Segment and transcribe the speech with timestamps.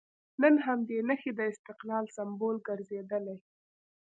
[0.41, 3.37] نن همدې نښې د استقلال سمبول ګرځېدلي.